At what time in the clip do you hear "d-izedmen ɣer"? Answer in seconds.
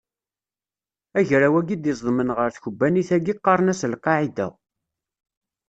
1.81-2.49